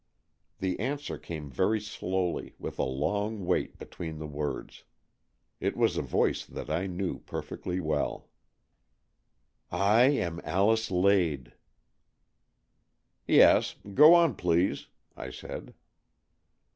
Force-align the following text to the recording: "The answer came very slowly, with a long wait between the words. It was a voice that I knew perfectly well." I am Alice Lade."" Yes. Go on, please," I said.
"The 0.61 0.79
answer 0.79 1.19
came 1.19 1.51
very 1.51 1.79
slowly, 1.79 2.55
with 2.57 2.79
a 2.79 2.83
long 2.83 3.45
wait 3.45 3.77
between 3.77 4.17
the 4.17 4.25
words. 4.25 4.83
It 5.59 5.77
was 5.77 5.95
a 5.95 6.01
voice 6.01 6.43
that 6.43 6.71
I 6.71 6.87
knew 6.87 7.19
perfectly 7.19 7.79
well." 7.79 8.27
I 9.71 10.05
am 10.05 10.41
Alice 10.43 10.89
Lade."" 10.89 11.53
Yes. 13.27 13.75
Go 13.93 14.15
on, 14.15 14.33
please," 14.33 14.87
I 15.15 15.29
said. 15.29 15.75